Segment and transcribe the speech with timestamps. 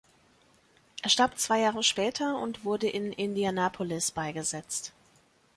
[1.03, 4.93] Er starb zwei Jahre später und wurde in Indianapolis beigesetzt.